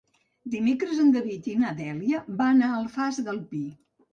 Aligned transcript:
Dimecres 0.53 1.01
en 1.03 1.11
David 1.17 1.49
i 1.53 1.53
na 1.65 1.73
Dèlia 1.81 2.25
van 2.43 2.67
a 2.69 2.71
l'Alfàs 2.73 3.21
del 3.29 3.47
Pi. 3.53 3.65